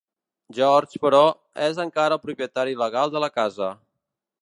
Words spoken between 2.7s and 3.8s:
legal de la casa.